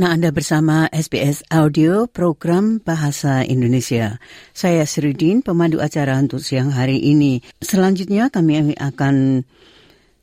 [0.00, 4.16] Nah, Anda bersama SBS Audio Program Bahasa Indonesia.
[4.56, 7.44] Saya Sridin, pemandu acara untuk siang hari ini.
[7.60, 9.44] Selanjutnya kami akan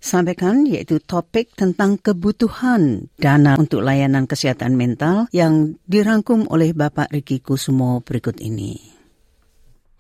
[0.02, 7.46] sampaikan yaitu topik tentang kebutuhan dana untuk layanan kesehatan mental yang dirangkum oleh Bapak Riki
[7.46, 8.82] Kusumo berikut ini.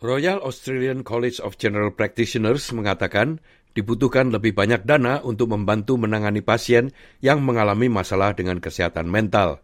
[0.02, 3.38] Royal Australian College of General Practitioners mengatakan
[3.77, 9.62] dibutuhkan lebih banyak dana untuk membantu menangani pasien yang mengalami masalah dengan kesehatan mental.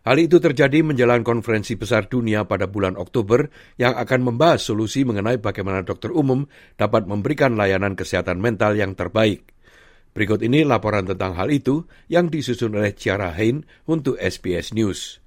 [0.00, 5.36] Hal itu terjadi menjelang konferensi besar dunia pada bulan Oktober yang akan membahas solusi mengenai
[5.36, 6.48] bagaimana dokter umum
[6.80, 9.52] dapat memberikan layanan kesehatan mental yang terbaik.
[10.10, 15.22] Berikut ini laporan tentang hal itu yang disusun oleh Ciara Hain untuk SBS News.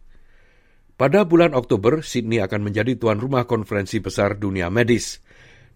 [0.93, 5.22] Pada bulan Oktober, Sydney akan menjadi tuan rumah konferensi besar dunia medis.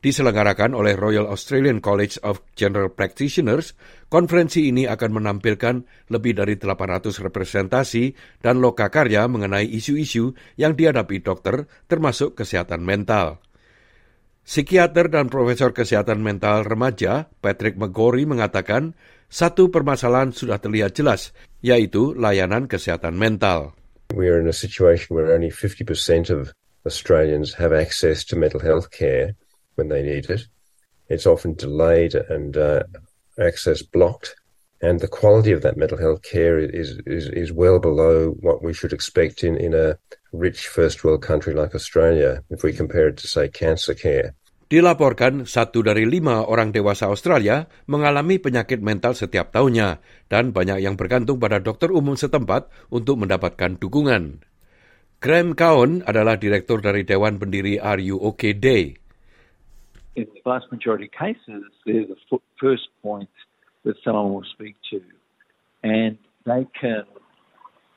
[0.08, 3.76] Diselenggarakan oleh Royal Australian College of General Practitioners,
[4.08, 11.68] konferensi ini akan menampilkan lebih dari 800 representasi dan lokakarya mengenai isu-isu yang dihadapi dokter,
[11.92, 13.44] termasuk kesehatan mental.
[14.48, 18.96] Psikiater dan profesor kesehatan mental remaja Patrick McGorry mengatakan
[19.28, 23.76] satu permasalahan sudah terlihat jelas, yaitu layanan kesehatan mental.
[24.16, 26.56] We're in a situation where only 50% of
[26.88, 29.36] Australians have access to mental health care
[29.78, 30.50] when they need it.
[31.08, 32.84] It's often delayed and uh,
[33.40, 34.36] access blocked.
[34.82, 38.74] And the quality of that mental health care is, is, is well below what we
[38.74, 39.98] should expect in, in a
[40.34, 44.38] rich first world country like Australia, if we compare it to, say, cancer care.
[44.68, 51.00] Dilaporkan satu dari lima orang dewasa Australia mengalami penyakit mental setiap tahunnya dan banyak yang
[51.00, 54.44] bergantung pada dokter umum setempat untuk mendapatkan dukungan.
[55.24, 59.07] Graham Cowan adalah direktur dari Dewan Pendiri RUOK Day.
[60.18, 63.30] In the vast majority of cases, they're the first point
[63.86, 65.02] that someone will speak to.
[65.84, 67.04] And they can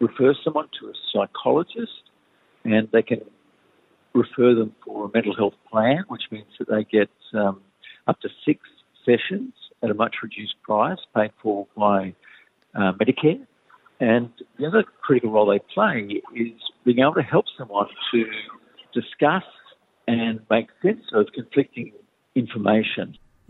[0.00, 2.10] refer someone to a psychologist
[2.64, 3.22] and they can
[4.12, 7.62] refer them for a mental health plan, which means that they get um,
[8.06, 8.60] up to six
[9.04, 12.14] sessions at a much reduced price paid for by
[12.74, 13.46] uh, Medicare.
[13.98, 16.52] And the other critical role they play is
[16.84, 18.24] being able to help someone to
[18.92, 19.44] discuss
[20.06, 21.92] and make sense of conflicting.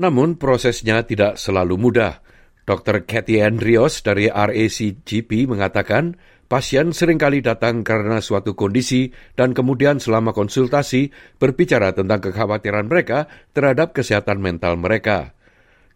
[0.01, 2.25] Namun prosesnya tidak selalu mudah.
[2.65, 3.05] Dr.
[3.05, 10.33] Kathy Andrios dari RACGP mengatakan pasien sering kali datang karena suatu kondisi dan kemudian selama
[10.33, 15.35] konsultasi berbicara tentang kekhawatiran mereka terhadap kesehatan mental mereka.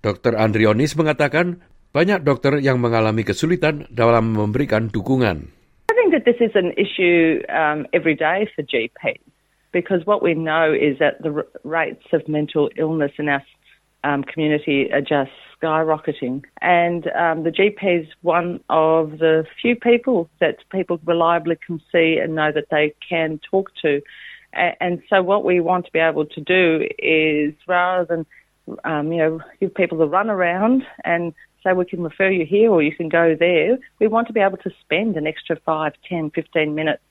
[0.04, 0.36] Dr.
[0.36, 5.48] Andrionis mengatakan banyak dokter yang mengalami kesulitan dalam memberikan dukungan.
[5.88, 9.33] I think that this is an issue um, every day for GPs
[9.74, 13.42] because what we know is that the rates of mental illness in our
[14.04, 16.44] um, community are just skyrocketing.
[16.62, 22.18] And um, the GP is one of the few people that people reliably can see
[22.22, 24.00] and know that they can talk to.
[24.52, 28.26] And so, what we want to be able to do is rather than
[28.84, 32.70] um, you know, give people the run around and say we can refer you here
[32.70, 33.78] or you can go there.
[33.98, 37.02] We want to be able to spend an extra 5, 10, 15 minutes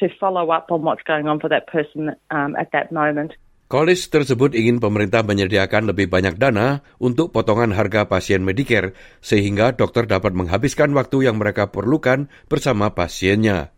[0.00, 3.36] to follow up on what's going on for that person um, at that moment.
[3.70, 10.10] College tersebut ingin pemerintah menyediakan lebih banyak dana untuk potongan harga pasien Medicare sehingga dokter
[10.10, 13.70] dapat menghabiskan waktu yang mereka perlukan bersama pasiennya.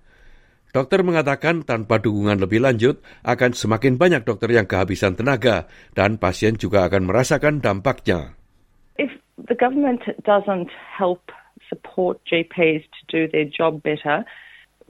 [0.72, 6.56] Dokter mengatakan tanpa dukungan lebih lanjut akan semakin banyak dokter yang kehabisan tenaga dan pasien
[6.56, 8.32] juga akan merasakan dampaknya.
[8.97, 11.28] If the government doesn't help
[11.69, 14.25] support GPs to do their job better,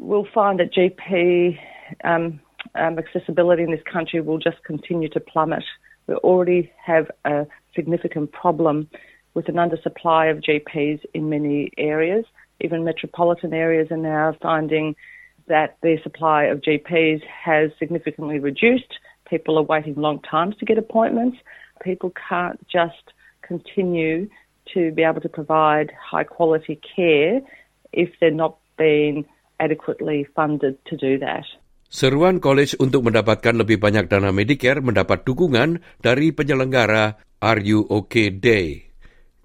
[0.03, 1.59] we'll find that GP
[2.05, 2.41] um,
[2.75, 5.65] um, accessibility in this country will just continue to plummet.
[6.07, 8.89] We already have a significant problem
[9.35, 12.25] with an undersupply of GPs in many areas.
[12.61, 14.97] Even metropolitan areas are now finding
[15.47, 18.99] that their supply of GPs has significantly reduced.
[19.29, 21.39] People are waiting long times to get appointments.
[21.83, 23.13] People can't just
[23.43, 24.29] continue
[24.75, 27.41] to be able to provide high quality care
[27.93, 29.25] if they're not being
[29.61, 31.45] adequately funded to do that.
[31.93, 38.89] Seruan college untuk mendapatkan lebih banyak dana Medicare mendapat dukungan dari penyelenggara RUOK Day.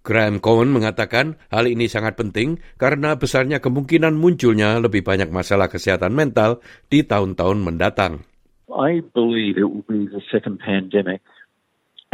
[0.07, 6.15] Graham Cohen mengatakan hal ini sangat penting karena besarnya kemungkinan munculnya lebih banyak masalah kesehatan
[6.15, 8.23] mental di tahun-tahun mendatang.
[8.71, 11.19] I believe it will be the second pandemic.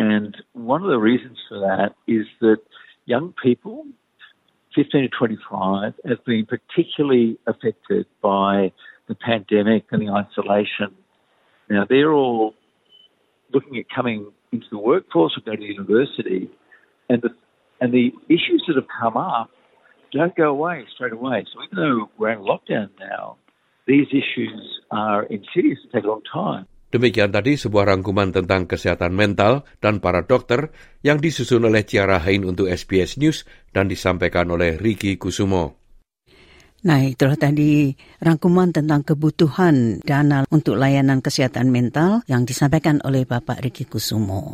[0.01, 2.65] And one of the reasons for that is that
[3.05, 3.85] young people,
[4.75, 8.71] 15 to 25, have been particularly affected by
[9.07, 10.95] the pandemic and the isolation.
[11.69, 12.53] Now, they're all
[13.53, 16.49] looking at coming into the workforce or going to university,
[17.09, 17.29] and the,
[17.81, 19.49] and the issues that have come up
[20.11, 21.45] don't go away straight away.
[21.53, 23.37] So even though we're in lockdown now,
[23.87, 26.67] these issues are insidious and take a long time.
[26.93, 30.69] Demikian tadi sebuah rangkuman tentang kesehatan mental dan para dokter
[31.01, 35.81] yang disusun oleh Ciara Hain untuk SBS News dan disampaikan oleh Riki Kusumo.
[36.85, 37.89] Nah, itulah tadi
[38.21, 44.53] rangkuman tentang kebutuhan dana untuk layanan kesehatan mental yang disampaikan oleh Bapak Riki Kusumo.